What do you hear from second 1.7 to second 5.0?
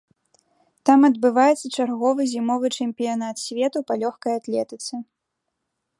чарговы зімовы чэмпіянат свету па лёгкай атлетыцы.